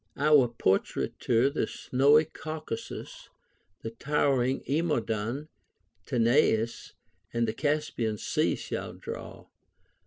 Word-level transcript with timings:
Our 0.17 0.47
portraiture 0.47 1.51
the 1.51 1.67
snowy 1.67 2.25
Caucasus, 2.25 3.29
and 3.83 3.99
towering 3.99 4.63
Emodon, 4.67 5.47
Tanais, 6.07 6.93
and 7.31 7.47
the 7.47 7.53
Caspian 7.53 8.17
Sea 8.17 8.55
shall 8.55 8.93
draw. 8.93 9.45